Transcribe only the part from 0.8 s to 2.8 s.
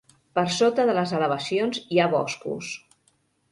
de les elevacions hi ha boscos.